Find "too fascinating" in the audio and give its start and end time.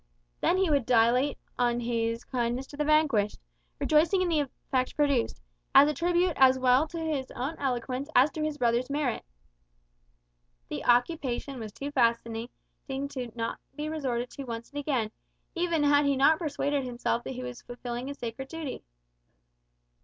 11.71-12.49